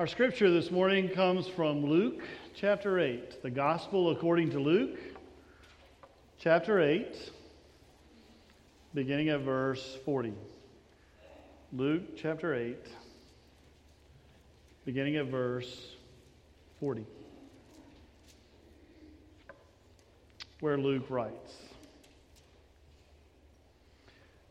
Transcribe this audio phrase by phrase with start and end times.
[0.00, 2.22] Our scripture this morning comes from Luke
[2.54, 4.98] chapter 8, the Gospel according to Luke
[6.38, 7.30] chapter 8,
[8.94, 10.32] beginning at verse 40.
[11.74, 12.78] Luke chapter 8,
[14.86, 15.88] beginning at verse
[16.80, 17.04] 40,
[20.60, 21.56] where Luke writes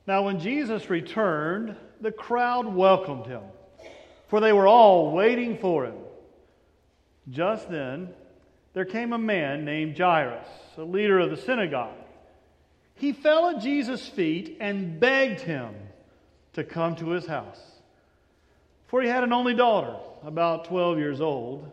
[0.05, 3.41] Now, when Jesus returned, the crowd welcomed him,
[4.29, 5.95] for they were all waiting for him.
[7.29, 8.09] Just then,
[8.73, 10.47] there came a man named Jairus,
[10.77, 11.97] a leader of the synagogue.
[12.95, 15.73] He fell at Jesus' feet and begged him
[16.53, 17.59] to come to his house.
[18.87, 21.69] For he had an only daughter, about 12 years old,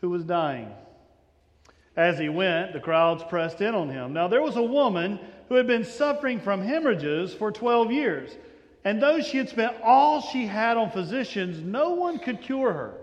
[0.00, 0.70] who was dying.
[1.96, 4.12] As he went, the crowds pressed in on him.
[4.12, 8.36] Now, there was a woman who had been suffering from hemorrhages for 12 years.
[8.84, 12.94] And though she had spent all she had on physicians, no one could cure her.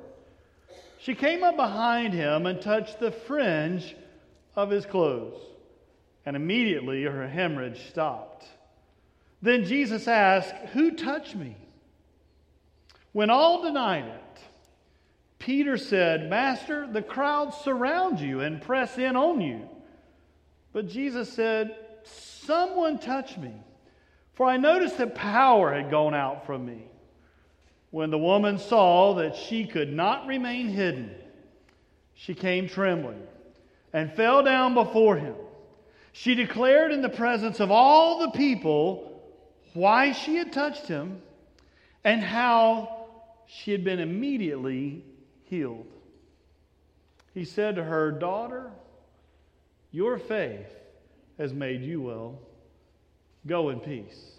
[1.00, 3.96] She came up behind him and touched the fringe
[4.56, 5.40] of his clothes.
[6.26, 8.46] And immediately her hemorrhage stopped.
[9.42, 11.56] Then Jesus asked, Who touched me?
[13.14, 14.40] When all denied it,
[15.40, 19.68] Peter said, Master, the crowds surround you and press in on you.
[20.74, 23.54] But Jesus said, Someone touched me,
[24.40, 26.88] for I noticed that power had gone out from me.
[27.92, 31.14] When the woman saw that she could not remain hidden,
[32.14, 33.22] she came trembling
[33.92, 35.36] and fell down before him.
[36.14, 39.22] She declared in the presence of all the people
[39.74, 41.22] why she had touched him
[42.06, 43.08] and how
[43.46, 45.04] she had been immediately
[45.50, 45.92] healed.
[47.34, 48.72] He said to her, Daughter,
[49.92, 50.74] your faith
[51.38, 52.40] has made you well.
[53.46, 54.32] Go in peace.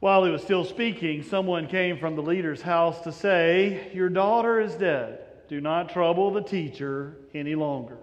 [0.00, 4.60] While he was still speaking, someone came from the leader's house to say, Your daughter
[4.60, 5.20] is dead.
[5.48, 7.98] Do not trouble the teacher any longer.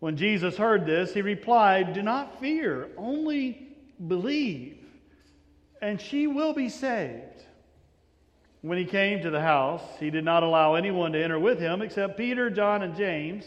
[0.00, 3.68] When Jesus heard this, he replied, Do not fear, only
[4.08, 4.78] believe,
[5.80, 7.44] and she will be saved.
[8.62, 11.82] When he came to the house, he did not allow anyone to enter with him
[11.82, 13.44] except Peter, John, and James,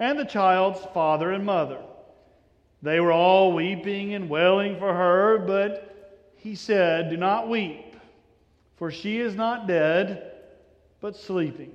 [0.00, 1.80] and the child's father and mother.
[2.84, 7.96] They were all weeping and wailing for her, but he said, Do not weep,
[8.76, 10.32] for she is not dead,
[11.00, 11.72] but sleeping.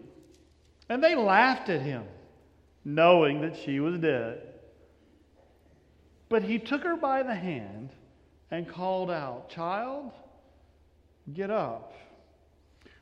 [0.88, 2.04] And they laughed at him,
[2.86, 4.54] knowing that she was dead.
[6.30, 7.90] But he took her by the hand
[8.52, 10.12] and called out, Child,
[11.34, 11.96] get up.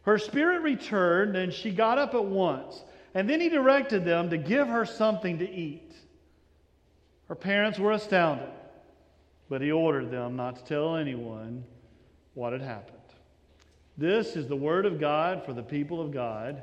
[0.04, 2.86] Her spirit returned, and she got up at once.
[3.14, 5.87] And then he directed them to give her something to eat.
[7.28, 8.50] Her parents were astounded,
[9.50, 11.64] but he ordered them not to tell anyone
[12.34, 12.98] what had happened.
[13.98, 16.62] This is the word of God for the people of God.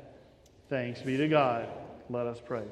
[0.69, 1.67] Thanks be to God.
[2.09, 2.63] Let us pray.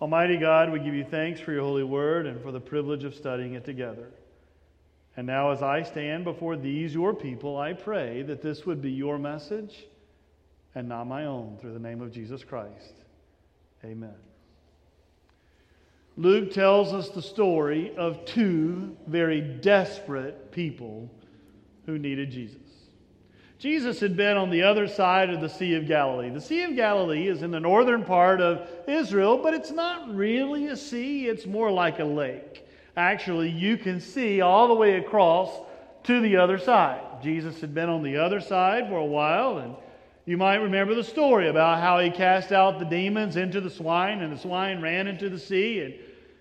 [0.00, 3.14] Almighty God, we give you thanks for your holy word and for the privilege of
[3.14, 4.10] studying it together.
[5.16, 8.90] And now, as I stand before these, your people, I pray that this would be
[8.90, 9.86] your message
[10.74, 12.94] and not my own, through the name of Jesus Christ.
[13.84, 14.33] Amen.
[16.16, 21.10] Luke tells us the story of two very desperate people
[21.86, 22.58] who needed Jesus.
[23.58, 26.30] Jesus had been on the other side of the Sea of Galilee.
[26.30, 30.68] The Sea of Galilee is in the northern part of Israel, but it's not really
[30.68, 32.64] a sea, it's more like a lake
[32.96, 35.50] actually you can see all the way across
[36.04, 37.00] to the other side.
[37.22, 39.74] Jesus had been on the other side for a while, and
[40.26, 44.22] you might remember the story about how he cast out the demons into the swine,
[44.22, 45.80] and the swine ran into the sea.
[45.80, 45.94] And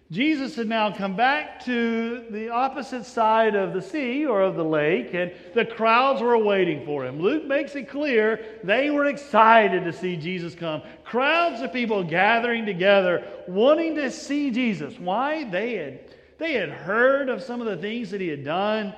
[0.10, 4.64] Jesus had now come back to the opposite side of the sea or of the
[4.64, 7.20] lake, and the crowds were waiting for him.
[7.20, 10.82] Luke makes it clear they were excited to see Jesus come.
[11.04, 15.00] Crowds of people gathering together, wanting to see Jesus.
[15.00, 15.44] Why?
[15.44, 16.00] They had
[16.38, 18.94] they had heard of some of the things that he had done.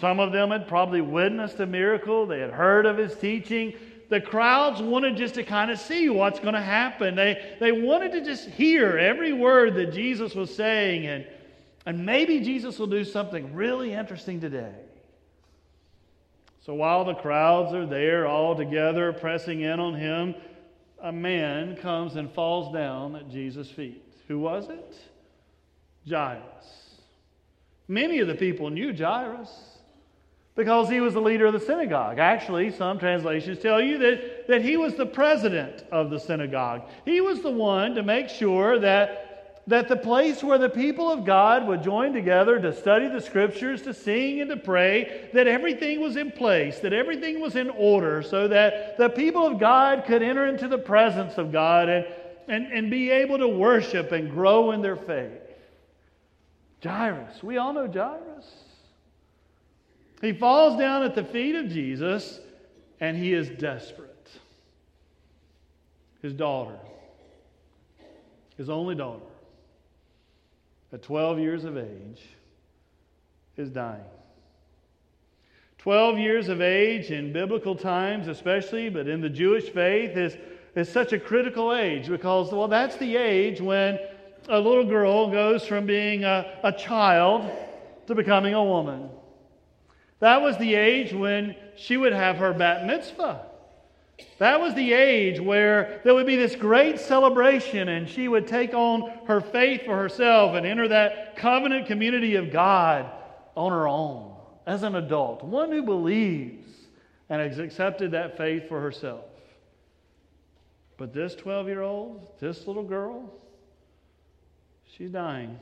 [0.00, 2.26] Some of them had probably witnessed a miracle.
[2.26, 3.74] They had heard of his teaching.
[4.08, 7.16] The crowds wanted just to kind of see what's going to happen.
[7.16, 11.26] They, they wanted to just hear every word that Jesus was saying, and,
[11.86, 14.74] and maybe Jesus will do something really interesting today.
[16.64, 20.34] So while the crowds are there all together pressing in on him,
[21.00, 24.02] a man comes and falls down at Jesus' feet.
[24.28, 24.96] Who was it?
[26.08, 27.00] Jairus.
[27.88, 29.75] Many of the people knew Jairus
[30.56, 32.18] because he was the leader of the synagogue.
[32.18, 36.82] Actually, some translations tell you that, that he was the president of the synagogue.
[37.04, 39.22] He was the one to make sure that
[39.68, 43.82] that the place where the people of God would join together to study the scriptures,
[43.82, 48.22] to sing and to pray, that everything was in place, that everything was in order,
[48.22, 52.06] so that the people of God could enter into the presence of God and,
[52.46, 55.32] and, and be able to worship and grow in their faith.
[56.80, 58.65] Jairus, we all know Jairus.
[60.20, 62.40] He falls down at the feet of Jesus
[63.00, 64.30] and he is desperate.
[66.22, 66.78] His daughter,
[68.56, 69.22] his only daughter,
[70.92, 72.22] at 12 years of age,
[73.56, 74.00] is dying.
[75.78, 80.36] 12 years of age in biblical times, especially, but in the Jewish faith, is,
[80.74, 83.98] is such a critical age because, well, that's the age when
[84.48, 87.48] a little girl goes from being a, a child
[88.06, 89.10] to becoming a woman.
[90.20, 93.42] That was the age when she would have her bat mitzvah.
[94.38, 98.72] That was the age where there would be this great celebration, and she would take
[98.72, 103.10] on her faith for herself and enter that covenant community of God
[103.54, 104.34] on her own
[104.66, 106.66] as an adult, one who believes
[107.28, 109.24] and has accepted that faith for herself.
[110.96, 113.32] But this 12 year old, this little girl,
[114.86, 115.58] she's dying.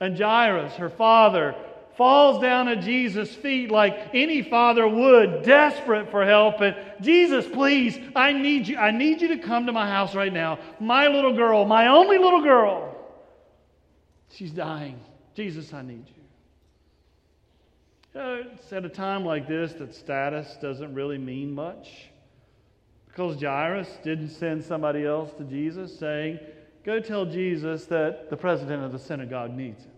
[0.00, 1.54] And Jairus, her father,
[1.96, 6.60] falls down at Jesus' feet like any father would, desperate for help.
[6.60, 8.76] And Jesus, please, I need you.
[8.76, 10.58] I need you to come to my house right now.
[10.78, 12.94] My little girl, my only little girl,
[14.30, 15.00] she's dying.
[15.34, 16.22] Jesus, I need you.
[18.54, 22.08] it's at a time like this that status doesn't really mean much.
[23.06, 26.38] Because Jairus didn't send somebody else to Jesus saying,
[26.84, 29.95] Go tell Jesus that the president of the synagogue needs him.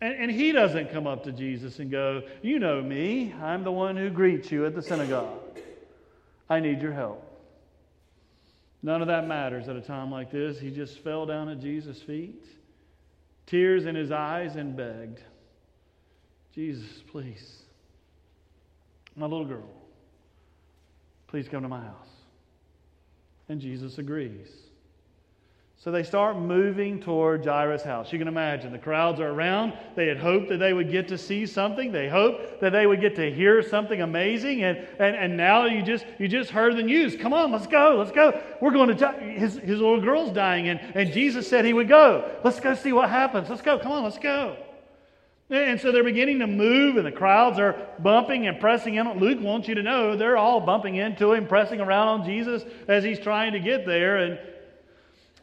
[0.00, 3.32] And, and, he doesn't come up to Jesus and go, You know me.
[3.40, 5.40] I'm the one who greets you at the synagogue.
[6.50, 7.22] I need your help.
[8.82, 10.60] None of that matters at a time like this.
[10.60, 12.44] He just fell down at Jesus' feet,
[13.46, 15.22] tears in his eyes, and begged,
[16.54, 17.62] Jesus, please,
[19.16, 19.68] my little girl,
[21.26, 22.08] please come to my house.
[23.48, 24.48] And Jesus agrees.
[25.78, 28.12] So they start moving toward Jairus' house.
[28.12, 29.74] You can imagine the crowds are around.
[29.94, 31.92] They had hoped that they would get to see something.
[31.92, 34.64] They hoped that they would get to hear something amazing.
[34.64, 37.14] And, and, and now you just, you just heard the news.
[37.14, 38.42] Come on, let's go, let's go.
[38.60, 40.68] We're going to, his, his little girl's dying.
[40.68, 42.36] And, and Jesus said he would go.
[42.42, 43.48] Let's go see what happens.
[43.48, 44.56] Let's go, come on, let's go.
[45.48, 49.20] And so they're beginning to move, and the crowds are bumping and pressing in.
[49.20, 53.04] Luke wants you to know they're all bumping into him, pressing around on Jesus as
[53.04, 54.16] he's trying to get there.
[54.16, 54.40] And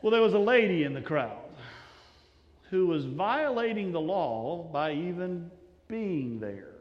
[0.04, 1.38] well, there was a lady in the crowd
[2.70, 5.50] who was violating the law by even
[5.88, 6.74] being there.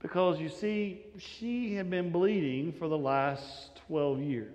[0.00, 4.54] Because you see, she had been bleeding for the last 12 years.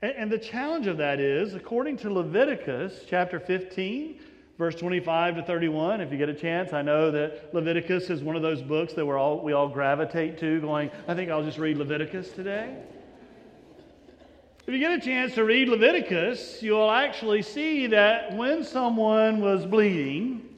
[0.00, 4.20] And, the challenge of that is, according to Leviticus chapter 15,
[4.58, 8.36] verse 25 to 31, if you get a chance, I know that Leviticus is one
[8.36, 11.76] of those books that all, we all gravitate to, going, I think I'll just read
[11.76, 12.76] Leviticus today.
[14.66, 19.66] If you get a chance to read Leviticus, you'll actually see that when someone was
[19.66, 20.48] bleeding,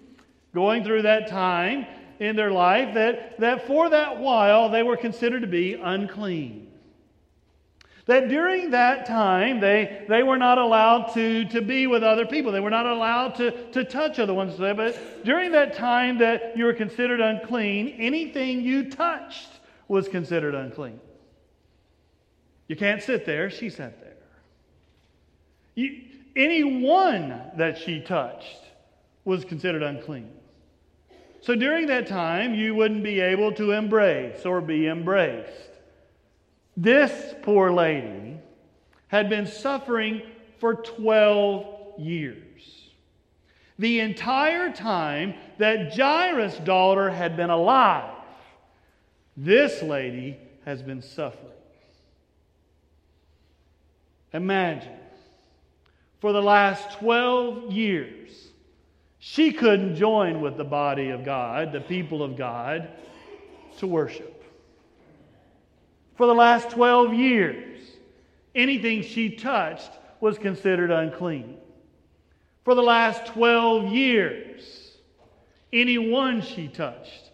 [0.54, 1.86] going through that time
[2.20, 6.70] in their life, that, that for that while they were considered to be unclean.
[8.04, 12.52] That during that time, they, they were not allowed to, to be with other people.
[12.52, 14.54] They were not allowed to, to touch other ones.
[14.56, 19.48] But during that time that you were considered unclean, anything you touched
[19.88, 21.00] was considered unclean.
[22.68, 23.50] You can't sit there.
[23.50, 24.16] She sat there.
[25.74, 26.02] You,
[26.34, 28.60] anyone that she touched
[29.24, 30.30] was considered unclean.
[31.40, 35.70] So during that time, you wouldn't be able to embrace or be embraced.
[36.76, 38.38] This poor lady
[39.08, 40.22] had been suffering
[40.58, 42.42] for 12 years.
[43.78, 48.14] The entire time that Jairus' daughter had been alive,
[49.36, 51.55] this lady has been suffering.
[54.36, 54.92] Imagine,
[56.20, 58.48] for the last 12 years,
[59.18, 62.90] she couldn't join with the body of God, the people of God,
[63.78, 64.44] to worship.
[66.16, 67.78] For the last 12 years,
[68.54, 69.90] anything she touched
[70.20, 71.56] was considered unclean.
[72.62, 74.98] For the last 12 years,
[75.72, 77.30] anyone she touched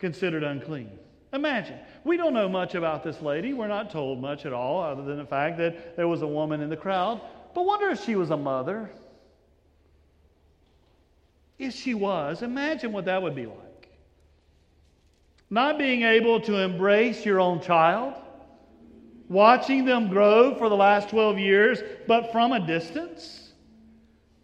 [0.00, 0.90] considered unclean.
[1.32, 1.78] Imagine.
[2.04, 3.52] We don't know much about this lady.
[3.52, 6.60] We're not told much at all, other than the fact that there was a woman
[6.60, 7.20] in the crowd.
[7.54, 8.90] But wonder if she was a mother.
[11.58, 13.88] If she was, imagine what that would be like.
[15.48, 18.14] Not being able to embrace your own child,
[19.28, 23.52] watching them grow for the last 12 years, but from a distance?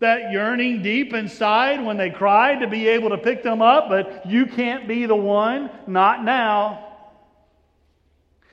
[0.01, 4.27] That yearning deep inside when they cried to be able to pick them up, but
[4.27, 6.88] you can't be the one, not now.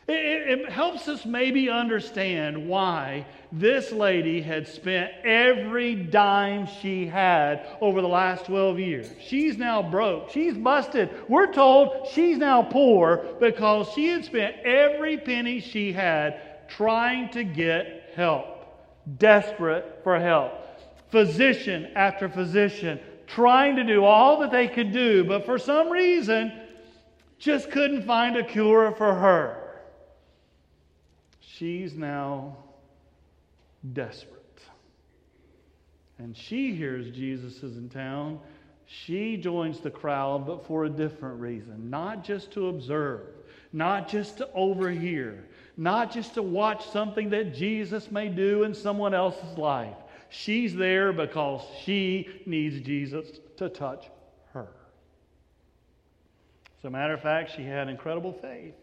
[0.08, 7.66] It, it, helps us maybe understand why this lady had spent every dime she had
[7.82, 9.10] over the last 12 years.
[9.20, 10.30] She's now broke.
[10.30, 11.10] She's busted.
[11.28, 17.44] We're told she's now poor because she had spent every penny she had trying to
[17.44, 18.46] get help,
[19.18, 20.54] desperate for help.
[21.10, 26.52] Physician after physician trying to do all that they could do, but for some reason
[27.40, 29.65] just couldn't find a cure for her.
[31.58, 32.58] She's now
[33.94, 34.62] desperate.
[36.18, 38.40] And she hears Jesus is in town.
[38.86, 41.90] She joins the crowd, but for a different reason.
[41.90, 43.22] Not just to observe,
[43.74, 45.46] not just to overhear,
[45.78, 49.96] not just to watch something that Jesus may do in someone else's life.
[50.30, 54.10] She's there because she needs Jesus to touch
[54.54, 54.68] her.
[56.80, 58.76] As a matter of fact, she had incredible faith.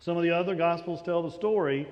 [0.00, 1.88] Some of the other Gospels tell the story,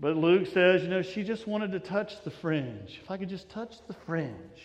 [0.00, 3.00] but Luke says, you know, she just wanted to touch the fringe.
[3.02, 4.62] If I could just touch the fringe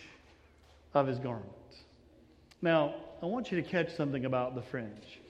[0.92, 1.50] of his garment.
[2.60, 5.20] Now, I want you to catch something about the fringe.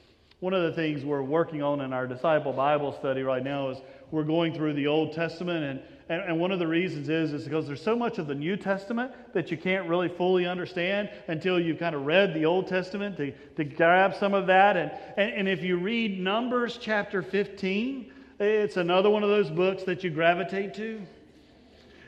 [0.40, 3.78] One of the things we're working on in our disciple Bible study right now is
[4.10, 7.44] we're going through the Old Testament, and, and, and, one of the reasons is, is
[7.44, 11.58] because there's so much of the New Testament that you can't really fully understand until
[11.58, 14.76] you've kind of read the Old Testament to, to grab some of that.
[14.76, 19.84] And, and, and if you read Numbers chapter 15, it's another one of those books
[19.84, 21.00] that you gravitate to.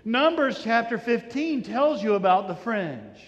[0.04, 3.18] Numbers chapter 15 tells you about the fringe.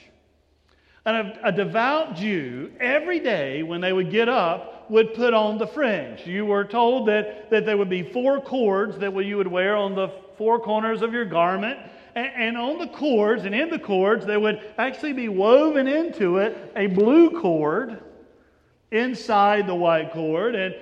[1.06, 5.56] And a, a, devout Jew, every day when they would get up, would put on
[5.56, 6.26] the fringe.
[6.26, 9.94] You were told that, that there would be four cords that you would wear on
[9.94, 11.78] the four corners of your garment.
[12.14, 16.38] And, and on the cords, and in the cords, there would actually be woven into
[16.38, 18.02] it a blue cord
[18.90, 20.54] inside the white cord.
[20.54, 20.74] And,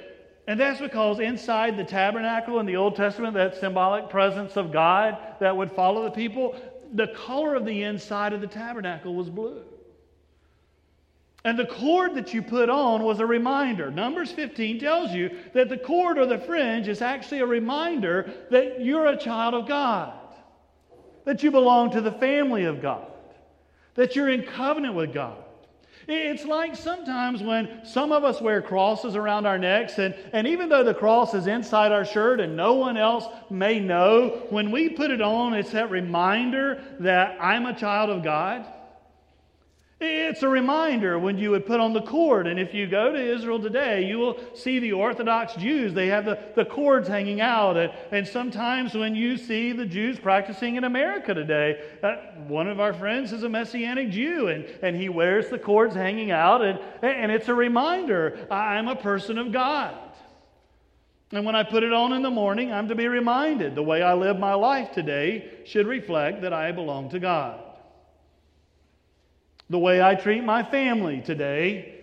[0.47, 5.19] and that's because inside the tabernacle in the Old Testament, that symbolic presence of God
[5.41, 6.55] that would follow the people,
[6.93, 9.63] the color of the inside of the tabernacle was blue.
[11.47, 13.89] And the cord that you put on was a reminder.
[13.89, 18.81] Numbers 15 tells you that the cord or the fringe is actually a reminder that
[18.81, 20.13] you're a child of God,
[21.25, 23.07] that you belong to the family of God,
[23.95, 25.37] that you're in covenant with God.
[26.09, 30.69] It's like sometimes when some of us wear crosses around our necks, and, and even
[30.69, 34.89] though the cross is inside our shirt and no one else may know, when we
[34.89, 38.67] put it on, it's that reminder that I'm a child of God.
[39.99, 42.47] It's a reminder when you would put on the cord.
[42.47, 45.95] And if you go to Israel today, you will see the Orthodox Jews.
[45.95, 47.79] They have the, the cords hanging out.
[47.79, 52.79] And, and sometimes when you see the Jews practicing in America today, uh, one of
[52.79, 56.63] our friends is a Messianic Jew and, and he wears the cords hanging out.
[56.63, 59.97] And, and it's a reminder I'm a person of God.
[61.33, 64.03] And when I put it on in the morning, I'm to be reminded the way
[64.03, 67.63] I live my life today should reflect that I belong to God.
[69.69, 71.95] The way I treat my family today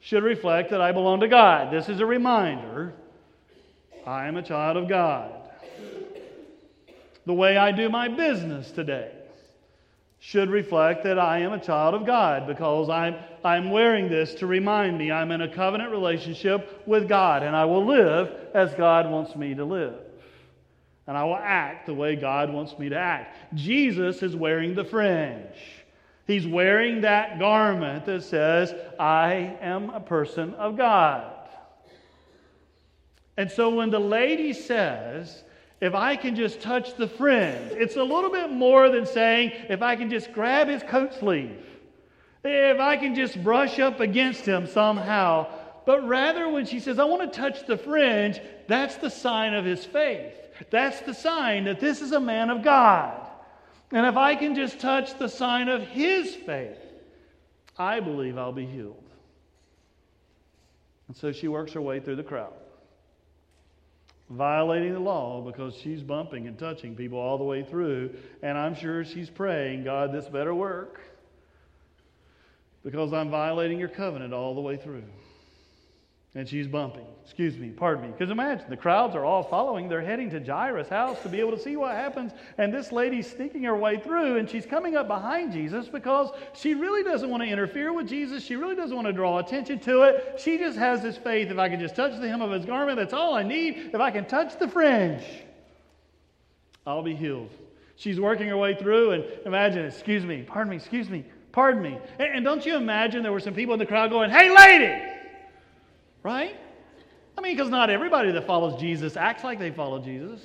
[0.00, 1.72] should reflect that I belong to God.
[1.72, 2.94] This is a reminder
[4.06, 5.32] I am a child of God.
[7.26, 9.12] The way I do my business today
[10.18, 14.46] should reflect that I am a child of God because I'm, I'm wearing this to
[14.46, 19.10] remind me I'm in a covenant relationship with God and I will live as God
[19.10, 19.94] wants me to live.
[21.06, 23.54] And I will act the way God wants me to act.
[23.54, 25.56] Jesus is wearing the fringe.
[26.26, 31.32] He's wearing that garment that says, I am a person of God.
[33.36, 35.42] And so when the lady says,
[35.80, 39.82] if I can just touch the fringe, it's a little bit more than saying, if
[39.82, 41.64] I can just grab his coat sleeve,
[42.44, 45.46] if I can just brush up against him somehow.
[45.86, 49.64] But rather, when she says, I want to touch the fringe, that's the sign of
[49.64, 50.34] his faith.
[50.70, 53.29] That's the sign that this is a man of God.
[53.92, 56.78] And if I can just touch the sign of his faith,
[57.76, 59.02] I believe I'll be healed.
[61.08, 62.52] And so she works her way through the crowd,
[64.28, 68.14] violating the law because she's bumping and touching people all the way through.
[68.42, 71.00] And I'm sure she's praying, God, this better work
[72.84, 75.04] because I'm violating your covenant all the way through.
[76.36, 77.06] And she's bumping.
[77.24, 78.12] Excuse me, pardon me.
[78.12, 79.88] Because imagine the crowds are all following.
[79.88, 82.30] They're heading to Jairus' house to be able to see what happens.
[82.56, 86.74] And this lady's sneaking her way through, and she's coming up behind Jesus because she
[86.74, 88.44] really doesn't want to interfere with Jesus.
[88.44, 90.40] She really doesn't want to draw attention to it.
[90.40, 92.98] She just has this faith if I can just touch the hem of his garment,
[92.98, 93.90] that's all I need.
[93.92, 95.24] If I can touch the fringe,
[96.86, 97.50] I'll be healed.
[97.96, 101.98] She's working her way through, and imagine, excuse me, pardon me, excuse me, pardon me.
[102.20, 105.09] And, and don't you imagine there were some people in the crowd going, hey, lady!
[106.22, 106.56] Right?
[107.36, 110.40] I mean, because not everybody that follows Jesus acts like they follow Jesus.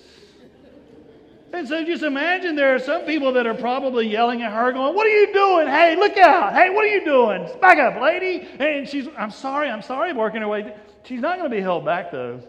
[1.53, 4.93] And so just imagine there are some people that are probably yelling at her, going,
[4.93, 5.67] What are you doing?
[5.67, 6.53] Hey, look out.
[6.53, 7.47] Hey, what are you doing?
[7.61, 8.47] Back up, lady.
[8.59, 10.75] And she's, I'm sorry, I'm sorry, working her way.
[11.03, 12.41] She's not going to be held back, though.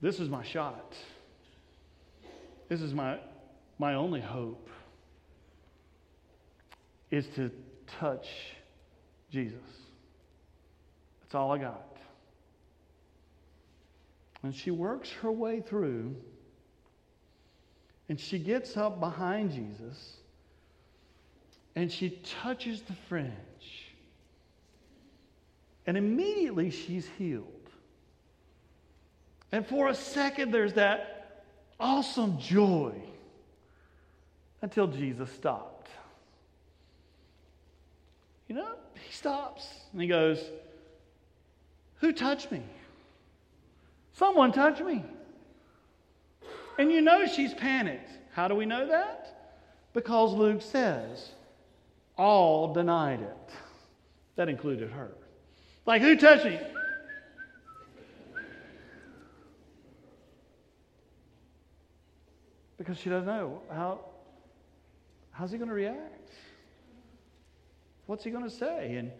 [0.00, 0.94] This is my shot.
[2.68, 3.18] This is my,
[3.78, 4.68] my only hope
[7.10, 7.50] is to
[7.98, 8.28] touch
[9.30, 9.58] Jesus.
[11.32, 11.96] That's all I got.
[14.42, 16.14] And she works her way through,
[18.10, 20.18] and she gets up behind Jesus,
[21.74, 23.32] and she touches the fringe.
[25.86, 27.46] And immediately she's healed.
[29.52, 31.44] And for a second, there's that
[31.80, 32.92] awesome joy
[34.60, 35.88] until Jesus stopped.
[38.48, 40.38] You know, he stops and he goes,
[42.02, 42.60] Who touched me?
[44.12, 45.04] Someone touched me.
[46.76, 48.10] And you know she's panicked.
[48.32, 49.54] How do we know that?
[49.94, 51.30] Because Luke says,
[52.18, 53.52] all denied it.
[54.34, 55.12] That included her.
[55.86, 56.58] Like, who touched me?
[62.78, 63.62] Because she doesn't know.
[63.70, 64.00] How,
[65.30, 66.30] how's he going to react?
[68.06, 68.96] What's he going to say?
[68.96, 69.12] And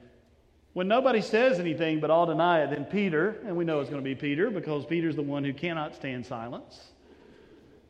[0.72, 4.02] when nobody says anything but all deny it, then Peter, and we know it's going
[4.02, 6.92] to be Peter because Peter's the one who cannot stand silence.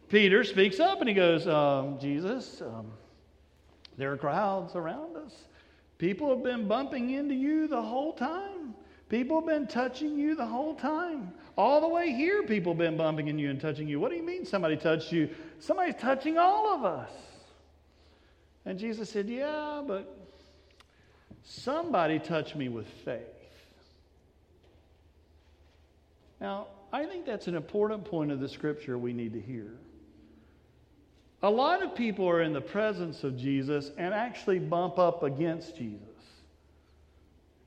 [0.08, 2.92] Peter speaks up and he goes, um, Jesus, um,
[3.96, 5.32] there are crowds around us.
[5.98, 8.74] People have been bumping into you the whole time.
[9.08, 11.32] People have been touching you the whole time.
[11.56, 14.00] All the way here, people have been bumping into you and touching you.
[14.00, 15.28] What do you mean somebody touched you?
[15.60, 17.10] Somebody's touching all of us.
[18.64, 20.21] And Jesus said, Yeah, but
[21.44, 23.20] Somebody touched me with faith.
[26.40, 29.72] Now, I think that's an important point of the scripture we need to hear.
[31.42, 35.76] A lot of people are in the presence of Jesus and actually bump up against
[35.76, 36.00] Jesus,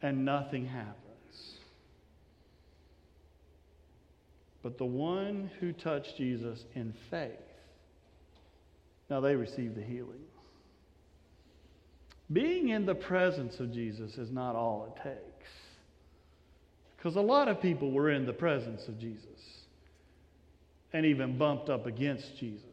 [0.01, 0.95] and nothing happens.
[4.63, 7.31] But the one who touched Jesus in faith,
[9.09, 10.23] now they received the healing.
[12.31, 15.51] Being in the presence of Jesus is not all it takes.
[16.97, 19.25] Because a lot of people were in the presence of Jesus
[20.91, 22.63] and even bumped up against Jesus.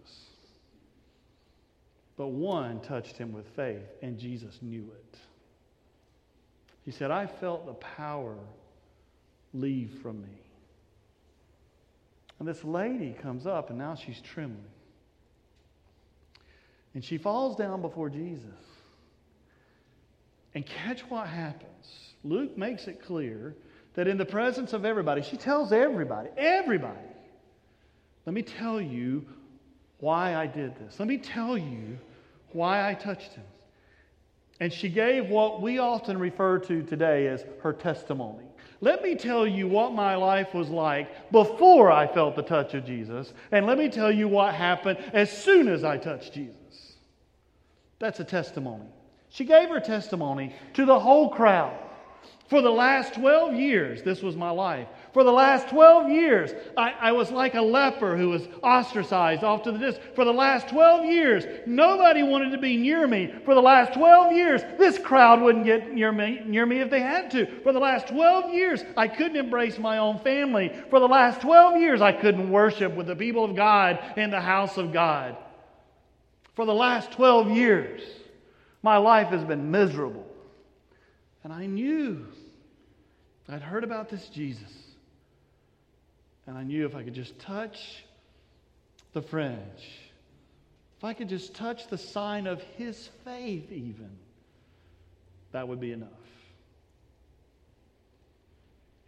[2.16, 5.18] But one touched him with faith, and Jesus knew it.
[6.84, 8.36] He said, I felt the power
[9.52, 10.40] leave from me.
[12.38, 14.64] And this lady comes up, and now she's trembling.
[16.94, 18.44] And she falls down before Jesus.
[20.54, 22.14] And catch what happens.
[22.24, 23.54] Luke makes it clear
[23.94, 26.98] that in the presence of everybody, she tells everybody, everybody,
[28.26, 29.24] let me tell you
[29.98, 30.98] why I did this.
[30.98, 31.98] Let me tell you
[32.52, 33.44] why I touched him.
[34.60, 38.44] And she gave what we often refer to today as her testimony.
[38.80, 42.84] Let me tell you what my life was like before I felt the touch of
[42.84, 46.94] Jesus, and let me tell you what happened as soon as I touched Jesus.
[48.00, 48.88] That's a testimony.
[49.32, 51.74] She gave her testimony to the whole crowd.
[52.48, 54.86] For the last 12 years, this was my life.
[55.14, 59.62] For the last 12 years, I, I, was like a leper who was ostracized off
[59.62, 60.06] to the distance.
[60.14, 63.32] For the last 12 years, nobody wanted to be near me.
[63.46, 67.00] For the last 12 years, this crowd wouldn't get near me, near me if they
[67.00, 67.46] had to.
[67.62, 70.78] For the last 12 years, I couldn't embrace my own family.
[70.90, 74.42] For the last 12 years, I couldn't worship with the people of God in the
[74.42, 75.38] house of God.
[76.54, 78.02] For the last 12 years,
[78.82, 80.26] my life has been miserable.
[81.44, 82.26] And I knew,
[83.48, 84.72] I'd heard about this Jesus.
[86.46, 88.04] And I knew if I could just touch
[89.12, 89.58] the fringe,
[90.98, 94.10] if I could just touch the sign of his faith, even,
[95.52, 96.08] that would be enough.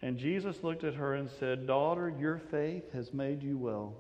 [0.03, 3.95] And Jesus looked at her and said, Daughter, your faith has made you well.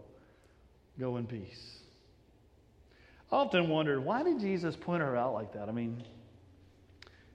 [0.99, 1.84] Go in peace
[3.35, 5.68] often wondered why did Jesus point her out like that?
[5.68, 6.03] I mean,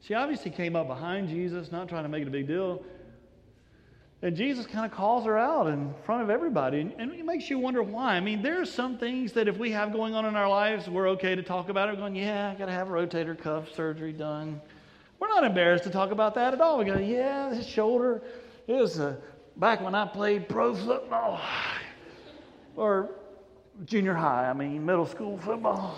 [0.02, 2.82] she obviously came up behind Jesus, not trying to make it a big deal.
[4.22, 6.82] And Jesus kind of calls her out in front of everybody.
[6.82, 8.16] And, and, it makes you wonder why.
[8.16, 10.90] I mean, there are some things that if we have going on in our lives,
[10.90, 11.94] we're okay to talk about it.
[11.94, 14.60] We're going, yeah, I got to have rotator cuff surgery done.
[15.20, 16.78] We're not embarrassed to talk about that at all.
[16.78, 18.22] We go, yeah, his shoulder
[18.68, 19.16] is uh,
[19.56, 21.40] back when I played pro football
[22.76, 23.10] or
[23.86, 25.98] junior high, I mean, middle school football.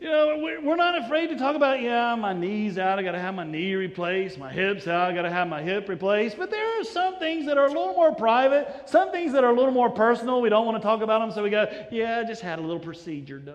[0.00, 3.20] You know, we're not afraid to talk about, yeah, my knee's out, I got to
[3.20, 6.36] have my knee replaced, my hip's out, I got to have my hip replaced.
[6.36, 9.50] But there are some things that are a little more private, some things that are
[9.50, 10.40] a little more personal.
[10.42, 12.62] We don't want to talk about them, so we go, yeah, I just had a
[12.62, 13.54] little procedure done.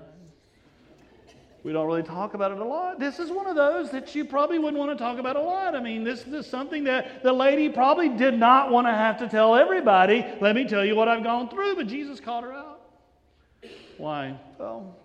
[1.64, 3.00] We don't really talk about it a lot.
[3.00, 5.76] This is one of those that you probably wouldn't want to talk about a lot.
[5.76, 9.28] I mean, this, is something that the lady probably did not want to have to
[9.28, 10.26] tell everybody.
[10.40, 12.82] Let me tell you what I've gone through, but Jesus called her out.
[13.98, 14.40] Why?
[14.60, 14.96] Well,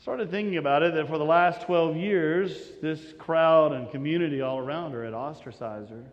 [0.00, 4.58] started thinking about it that for the last 12 years, this crowd and community all
[4.58, 6.04] around her had ostracized her.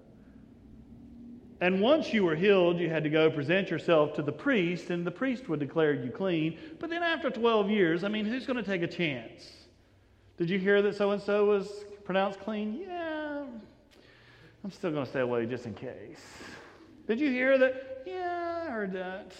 [1.62, 5.06] And once you were healed, you had to go present yourself to the priest, and
[5.06, 6.58] the priest would declare you clean.
[6.80, 9.50] But then after 12 years, I mean, who's going to take a chance?
[10.38, 11.69] Did you hear that so and so was
[12.06, 12.80] pronounced clean?
[12.88, 13.43] Yeah.
[14.63, 16.24] I'm still going to stay away just in case.
[17.08, 18.04] Did you hear that?
[18.06, 19.34] Yeah, I heard that.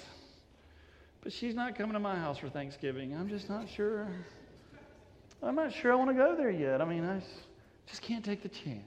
[1.22, 3.16] But she's not coming to my house for Thanksgiving.
[3.16, 4.08] I'm just not sure.
[5.42, 6.82] I'm not sure I want to go there yet.
[6.82, 7.22] I mean, I
[7.88, 8.84] just can't take the chance.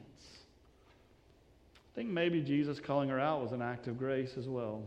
[1.92, 4.83] I think maybe Jesus calling her out was an act of grace as well.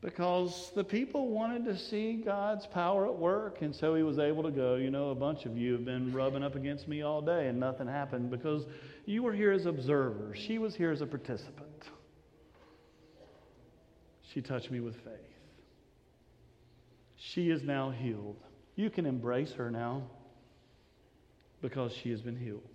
[0.00, 4.42] Because the people wanted to see God's power at work, and so he was able
[4.44, 4.76] to go.
[4.76, 7.58] You know, a bunch of you have been rubbing up against me all day, and
[7.58, 8.66] nothing happened because
[9.06, 10.38] you were here as observers.
[10.38, 11.84] She was here as a participant.
[14.22, 15.14] She touched me with faith.
[17.16, 18.36] She is now healed.
[18.76, 20.02] You can embrace her now
[21.62, 22.68] because she has been healed.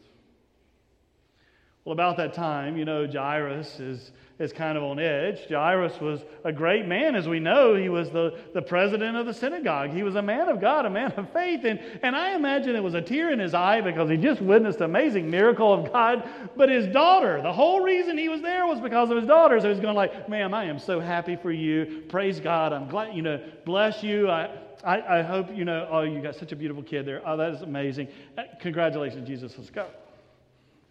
[1.89, 5.49] Well, about that time, you know, Jairus is, is kind of on edge.
[5.49, 7.73] Jairus was a great man, as we know.
[7.73, 9.89] He was the, the president of the synagogue.
[9.89, 11.61] He was a man of God, a man of faith.
[11.63, 14.77] And, and I imagine it was a tear in his eye because he just witnessed
[14.77, 16.29] an amazing miracle of God.
[16.55, 19.59] But his daughter, the whole reason he was there was because of his daughter.
[19.59, 22.03] So he's going like, ma'am, I am so happy for you.
[22.07, 22.71] Praise God.
[22.71, 24.29] I'm glad, you know, bless you.
[24.29, 24.51] I,
[24.83, 27.23] I, I hope, you know, oh, you got such a beautiful kid there.
[27.25, 28.09] Oh, that is amazing.
[28.37, 29.55] Uh, congratulations, Jesus.
[29.57, 29.87] Let's go.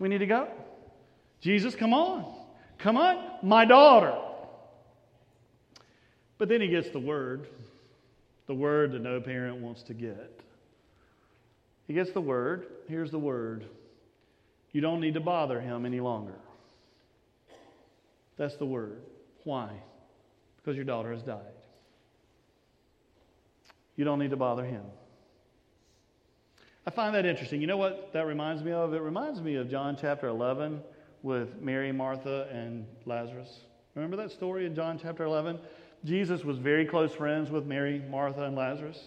[0.00, 0.48] We need to go.
[1.40, 2.34] Jesus, come on.
[2.78, 4.16] Come on, my daughter.
[6.38, 7.48] But then he gets the word,
[8.46, 10.40] the word that no parent wants to get.
[11.88, 12.66] He gets the word.
[12.86, 13.66] Here's the word
[14.72, 16.34] you don't need to bother him any longer.
[18.36, 19.02] That's the word.
[19.44, 19.70] Why?
[20.58, 21.40] Because your daughter has died.
[23.96, 24.84] You don't need to bother him.
[26.86, 27.60] I find that interesting.
[27.60, 28.94] You know what that reminds me of?
[28.94, 30.80] It reminds me of John chapter 11
[31.28, 33.60] with Mary, Martha, and Lazarus.
[33.94, 35.58] Remember that story in John chapter 11?
[36.02, 38.98] Jesus was very close friends with Mary, Martha, and Lazarus.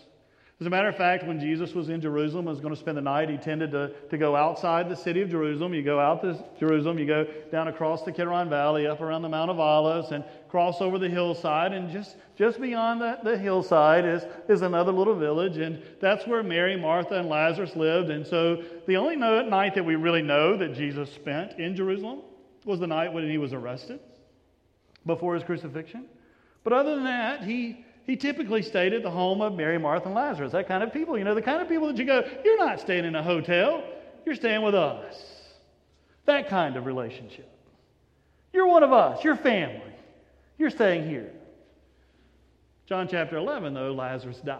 [0.62, 2.96] As a matter of fact, when Jesus was in Jerusalem and was going to spend
[2.96, 5.74] the night, he tended to, to go outside the city of Jerusalem.
[5.74, 9.30] You go out to Jerusalem, you go down across the Kidron Valley, up around the
[9.30, 11.74] Mount of Olives, and cross over the hillside.
[11.74, 15.58] And just, just beyond the, the hillside is, is another little village.
[15.58, 18.12] And that's where Mary, Martha, and Lazarus lived.
[18.12, 22.22] And so the only night that we really know that Jesus spent in Jerusalem
[22.66, 24.00] was the night when he was arrested
[25.08, 26.06] before his crucifixion.
[26.64, 30.16] But other than that, he he typically stayed at the home of Mary, Martha, and
[30.16, 30.52] Lazarus.
[30.52, 31.18] That kind of people.
[31.18, 33.86] You know, the kind of people that you go, you're not staying in a hotel,
[34.26, 35.16] you're staying with us.
[36.26, 37.50] That kind of relationship.
[38.52, 39.96] You're one of us, you're family.
[40.58, 41.32] You're staying here.
[42.86, 44.60] John chapter 11, though, Lazarus dies.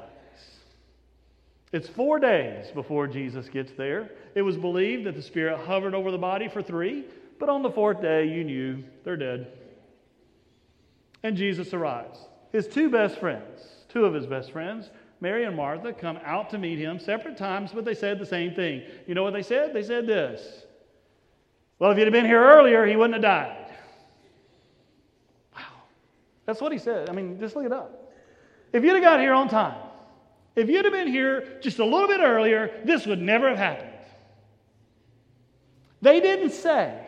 [1.74, 4.12] It's four days before Jesus gets there.
[4.34, 7.04] It was believed that the Spirit hovered over the body for three,
[7.38, 9.52] but on the fourth day, you knew they're dead.
[11.22, 12.18] And Jesus arrives
[12.52, 16.58] his two best friends, two of his best friends, Mary and Martha, come out to
[16.58, 18.82] meet him separate times, but they said the same thing.
[19.08, 19.74] You know what they said?
[19.74, 20.64] They said this
[21.80, 23.68] Well, if you'd have been here earlier, he wouldn't have died.
[25.56, 25.62] Wow.
[26.46, 27.10] That's what he said.
[27.10, 28.12] I mean, just look it up.
[28.74, 29.78] If you'd have got here on time,
[30.56, 33.90] if you'd have been here just a little bit earlier, this would never have happened.
[36.02, 37.00] They didn't say.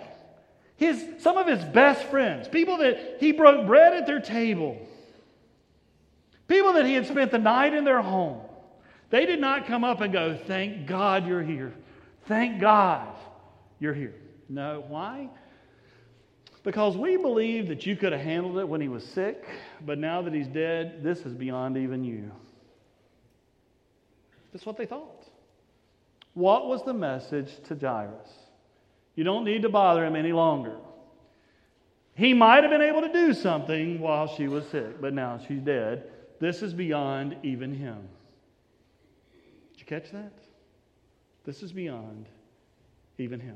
[0.75, 4.85] His, some of his best friends, people that he broke bread at their table,
[6.53, 8.39] People that he had spent the night in their home,
[9.09, 11.73] they did not come up and go, Thank God you're here.
[12.27, 13.07] Thank God
[13.79, 14.13] you're here.
[14.47, 14.85] No.
[14.87, 15.31] Why?
[16.61, 19.43] Because we believe that you could have handled it when he was sick,
[19.83, 22.31] but now that he's dead, this is beyond even you.
[24.51, 25.25] That's what they thought.
[26.35, 28.29] What was the message to Jairus?
[29.15, 30.77] You don't need to bother him any longer.
[32.13, 35.59] He might have been able to do something while she was sick, but now she's
[35.59, 36.11] dead.
[36.43, 37.99] This is beyond even him.
[39.71, 40.33] Did you catch that?
[41.45, 42.27] This is beyond
[43.17, 43.55] even him.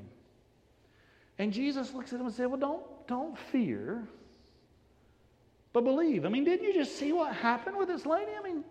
[1.37, 4.07] And Jesus looks at him and said, Well, don't, don't fear,
[5.73, 6.25] but believe.
[6.25, 8.31] I mean, didn't you just see what happened with this lady?
[8.39, 8.63] I mean,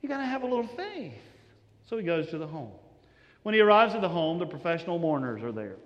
[0.00, 1.12] you got to have a little faith.
[1.84, 2.72] So he goes to the home.
[3.42, 5.76] When he arrives at the home, the professional mourners are there.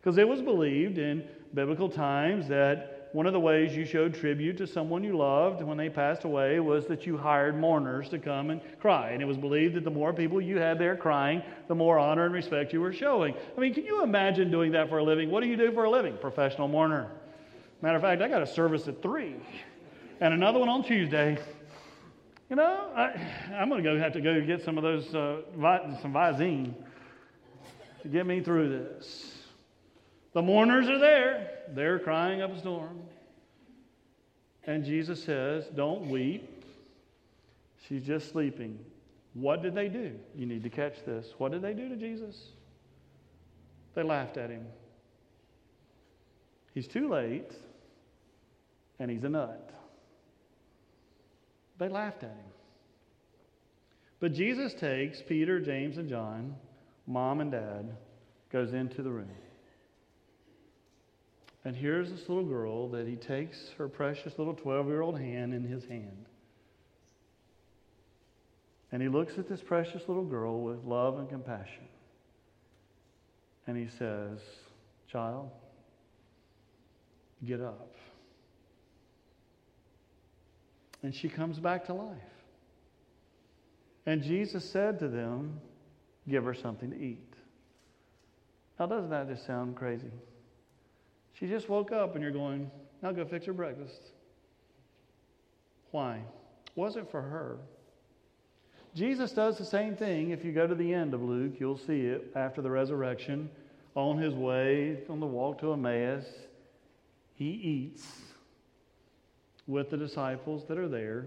[0.00, 1.22] Because it was believed in
[1.54, 5.78] biblical times that one of the ways you showed tribute to someone you loved when
[5.78, 9.10] they passed away was that you hired mourners to come and cry.
[9.10, 12.24] And it was believed that the more people you had there crying, the more honor
[12.24, 13.36] and respect you were showing.
[13.56, 15.30] I mean, can you imagine doing that for a living?
[15.30, 16.16] What do you do for a living?
[16.20, 17.08] Professional mourner.
[17.82, 19.36] Matter of fact, I got a service at 3
[20.20, 21.38] and another one on Tuesday.
[22.50, 23.12] You know, I,
[23.52, 25.42] am going to have to go get some of those, uh,
[26.02, 26.74] some Visine
[28.02, 29.33] to get me through this.
[30.34, 31.50] The mourners are there.
[31.68, 33.00] They're crying up a storm.
[34.66, 36.64] And Jesus says, Don't weep.
[37.88, 38.78] She's just sleeping.
[39.34, 40.12] What did they do?
[40.34, 41.26] You need to catch this.
[41.38, 42.36] What did they do to Jesus?
[43.94, 44.66] They laughed at him.
[46.72, 47.52] He's too late,
[48.98, 49.70] and he's a nut.
[51.78, 52.52] They laughed at him.
[54.18, 56.56] But Jesus takes Peter, James, and John,
[57.06, 57.96] mom and dad,
[58.50, 59.28] goes into the room.
[61.64, 65.54] And here's this little girl that he takes her precious little 12 year old hand
[65.54, 66.26] in his hand.
[68.92, 71.88] And he looks at this precious little girl with love and compassion.
[73.66, 74.38] And he says,
[75.10, 75.50] Child,
[77.44, 77.94] get up.
[81.02, 82.18] And she comes back to life.
[84.06, 85.60] And Jesus said to them,
[86.28, 87.34] Give her something to eat.
[88.78, 90.10] Now, doesn't that just sound crazy?
[91.34, 92.70] She just woke up and you're going,
[93.02, 94.12] now go fix her breakfast.
[95.90, 96.20] Why?
[96.74, 97.58] Wasn't for her.
[98.94, 100.30] Jesus does the same thing.
[100.30, 103.50] If you go to the end of Luke, you'll see it after the resurrection.
[103.96, 106.24] On his way on the walk to Emmaus,
[107.34, 108.06] he eats
[109.66, 111.26] with the disciples that are there.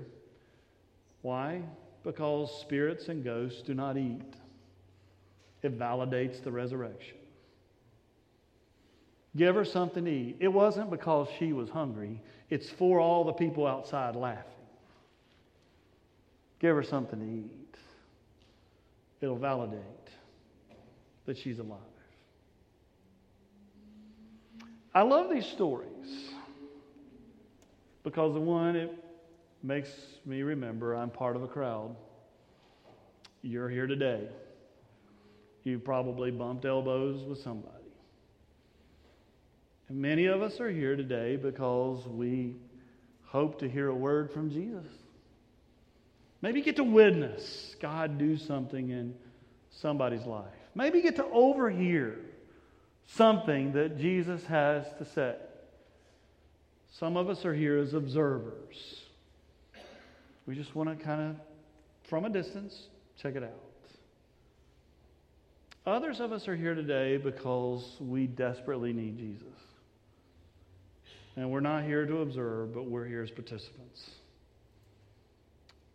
[1.22, 1.62] Why?
[2.04, 4.22] Because spirits and ghosts do not eat.
[5.62, 7.18] It validates the resurrection.
[9.38, 10.38] Give her something to eat.
[10.40, 12.20] It wasn't because she was hungry,
[12.50, 14.44] it's for all the people outside laughing.
[16.60, 17.76] Give her something to eat.
[19.22, 19.82] It'll validate
[21.26, 21.80] that she's alive.
[24.96, 26.32] I love these stories
[28.04, 28.92] because the one, it
[29.62, 29.90] makes
[30.26, 31.96] me remember I'm part of a crowd.
[33.44, 34.28] You're here today.
[35.64, 37.87] You probably bumped elbows with somebody.
[39.90, 42.56] Many of us are here today because we
[43.26, 44.86] hope to hear a word from Jesus.
[46.42, 49.16] Maybe get to witness God do something in
[49.72, 50.46] somebody's life.
[50.76, 52.20] Maybe get to overhear
[53.08, 55.36] something that Jesus has to say.
[56.92, 59.02] Some of us are here as observers.
[60.46, 61.36] We just want to kind of,
[62.10, 62.88] from a distance,
[63.22, 63.52] check it out.
[65.86, 69.67] Others of us are here today because we desperately need Jesus.
[71.38, 74.10] And we're not here to observe, but we're here as participants.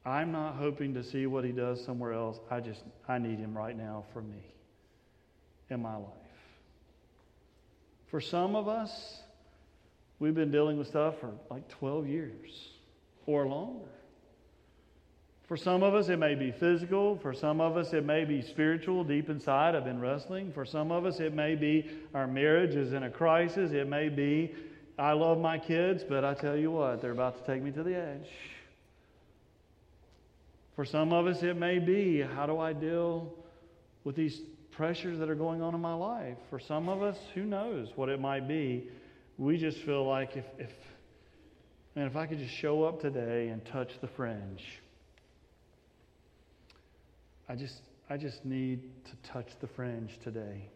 [0.06, 2.38] I'm not hoping to see what he does somewhere else.
[2.48, 4.42] I just, I need him right now for me
[5.68, 6.06] in my life.
[8.08, 9.20] For some of us,
[10.20, 12.68] we've been dealing with stuff for like 12 years
[13.26, 13.88] or longer.
[15.48, 17.18] For some of us, it may be physical.
[17.18, 19.74] For some of us, it may be spiritual, deep inside.
[19.74, 20.52] I've been wrestling.
[20.52, 23.72] For some of us, it may be our marriage is in a crisis.
[23.72, 24.54] It may be
[25.02, 27.82] I love my kids, but I tell you what, they're about to take me to
[27.82, 28.28] the edge.
[30.76, 33.34] For some of us, it may be how do I deal
[34.04, 36.36] with these pressures that are going on in my life?
[36.50, 38.90] For some of us, who knows what it might be?
[39.38, 40.70] We just feel like if, if
[41.96, 44.62] man, if I could just show up today and touch the fringe,
[47.48, 50.68] I just, I just need to touch the fringe today.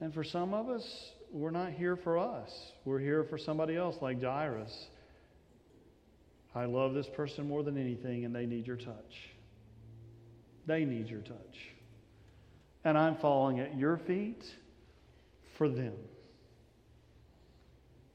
[0.00, 2.50] And for some of us, we're not here for us.
[2.84, 4.88] We're here for somebody else, like Jairus.
[6.54, 9.30] I love this person more than anything, and they need your touch.
[10.66, 11.58] They need your touch.
[12.84, 14.44] And I'm falling at your feet
[15.56, 15.94] for them.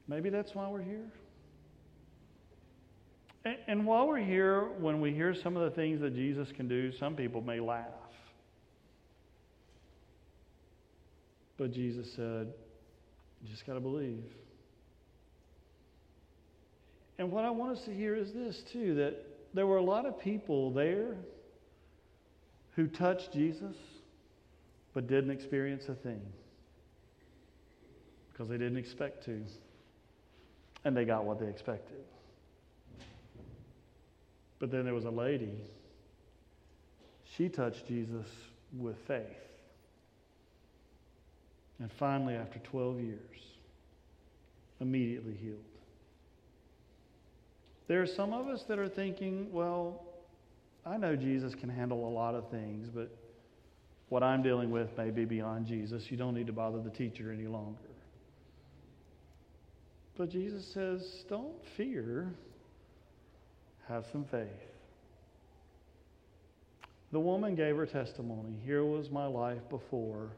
[0.08, 1.10] Maybe that's why we're here.
[3.44, 6.68] And, and while we're here, when we hear some of the things that Jesus can
[6.68, 7.86] do, some people may laugh.
[11.56, 12.52] But Jesus said,
[13.46, 14.24] You just got to believe.
[17.18, 19.14] And what I want us to hear is this, too, that
[19.54, 21.14] there were a lot of people there
[22.74, 23.76] who touched Jesus
[24.94, 26.20] but didn't experience a thing
[28.32, 29.40] because they didn't expect to.
[30.84, 32.04] And they got what they expected.
[34.58, 35.60] But then there was a lady.
[37.36, 38.26] She touched Jesus
[38.76, 39.22] with faith.
[41.78, 43.40] And finally, after 12 years,
[44.80, 45.58] immediately healed.
[47.88, 50.02] There are some of us that are thinking, well,
[50.84, 53.10] I know Jesus can handle a lot of things, but
[54.08, 56.10] what I'm dealing with may be beyond Jesus.
[56.10, 57.78] You don't need to bother the teacher any longer.
[60.16, 62.32] But Jesus says, don't fear,
[63.88, 64.48] have some faith.
[67.12, 68.56] The woman gave her testimony.
[68.64, 70.30] Here was my life before,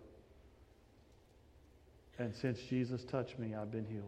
[2.18, 4.04] and since Jesus touched me, I've been healed.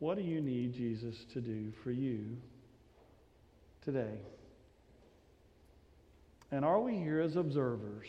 [0.00, 2.36] What do you need Jesus to do for you
[3.84, 4.18] today?
[6.50, 8.08] And are we here as observers?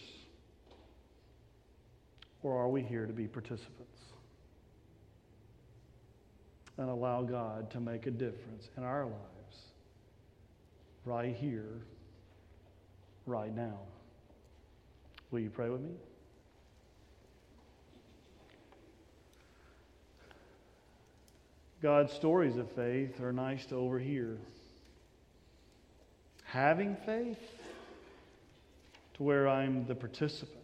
[2.43, 3.99] Or are we here to be participants?
[6.77, 9.57] And allow God to make a difference in our lives
[11.05, 11.81] right here,
[13.27, 13.79] right now.
[15.29, 15.91] Will you pray with me?
[21.81, 24.37] God's stories of faith are nice to overhear.
[26.43, 27.39] Having faith
[29.15, 30.59] to where I'm the participant,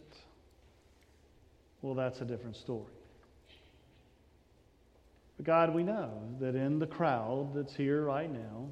[1.82, 2.84] well, that's a different story.
[5.38, 8.68] But God, we know that in the crowd that's here right now,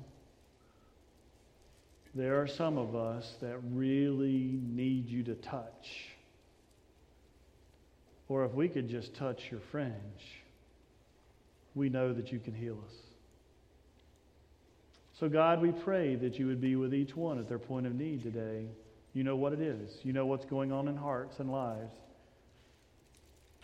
[2.14, 5.88] there are some of us that really need you to touch.
[8.28, 9.92] Or if we could just touch your fringe
[11.76, 12.94] we know that you can heal us.
[15.20, 17.94] So, God, we pray that you would be with each one at their point of
[17.94, 18.66] need today.
[19.12, 21.94] You know what it is, you know what's going on in hearts and lives.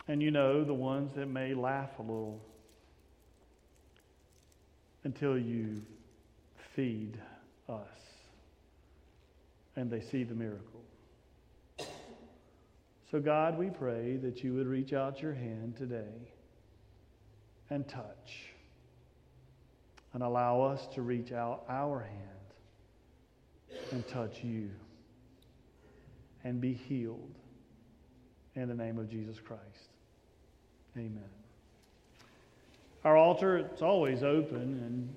[0.07, 2.41] And you know the ones that may laugh a little
[5.03, 5.81] until you
[6.75, 7.17] feed
[7.69, 7.77] us
[9.75, 10.81] and they see the miracle.
[13.11, 16.32] So, God, we pray that you would reach out your hand today
[17.73, 18.49] and touch.
[20.13, 22.19] And allow us to reach out our hand
[23.91, 24.69] and touch you
[26.43, 27.33] and be healed
[28.55, 29.89] in the name of Jesus Christ.
[30.95, 31.23] Amen.
[33.03, 35.11] Our altar, it's always open, and